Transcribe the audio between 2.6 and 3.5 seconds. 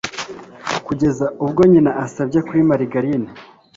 marigarine